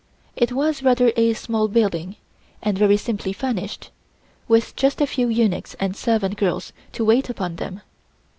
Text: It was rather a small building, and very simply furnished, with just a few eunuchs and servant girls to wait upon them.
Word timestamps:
It 0.35 0.51
was 0.51 0.81
rather 0.81 1.11
a 1.15 1.33
small 1.33 1.67
building, 1.67 2.15
and 2.63 2.75
very 2.75 2.97
simply 2.97 3.33
furnished, 3.33 3.91
with 4.47 4.75
just 4.75 4.99
a 4.99 5.05
few 5.05 5.27
eunuchs 5.29 5.75
and 5.75 5.95
servant 5.95 6.37
girls 6.37 6.73
to 6.93 7.05
wait 7.05 7.29
upon 7.29 7.57
them. 7.57 7.81